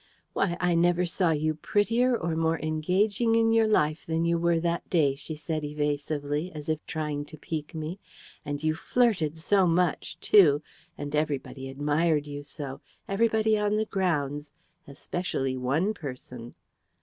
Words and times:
"Why, 0.33 0.57
I 0.59 0.73
never 0.73 1.05
saw 1.05 1.29
you 1.29 1.53
prettier 1.53 2.17
or 2.17 2.35
more 2.35 2.57
engaging 2.59 3.35
in 3.35 3.53
your 3.53 3.67
life 3.67 4.03
than 4.03 4.25
you 4.25 4.39
were 4.39 4.59
that 4.59 4.89
day," 4.89 5.13
she 5.13 5.35
said 5.35 5.63
evasively, 5.63 6.51
as 6.55 6.69
if 6.69 6.83
trying 6.87 7.23
to 7.25 7.37
pique 7.37 7.75
me. 7.75 7.99
"And 8.43 8.63
you 8.63 8.73
flirted 8.73 9.37
so 9.37 9.67
much, 9.67 10.19
too! 10.19 10.63
And 10.97 11.15
everybody 11.15 11.69
admired 11.69 12.25
you 12.25 12.41
so. 12.41 12.81
Everybody 13.07 13.59
on 13.59 13.75
the 13.75 13.85
grounds... 13.85 14.51
especially 14.87 15.55
one 15.55 15.93
person!" 15.93 16.55